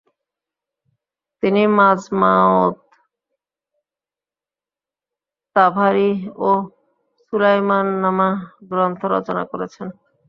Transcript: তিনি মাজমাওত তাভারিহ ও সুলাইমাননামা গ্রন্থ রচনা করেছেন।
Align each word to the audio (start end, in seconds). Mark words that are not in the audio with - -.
তিনি 1.43 1.61
মাজমাওত 1.77 2.75
তাভারিহ 5.55 6.19
ও 6.41 6.51
সুলাইমাননামা 7.25 8.29
গ্রন্থ 8.69 9.01
রচনা 9.15 9.43
করেছেন। 9.51 9.87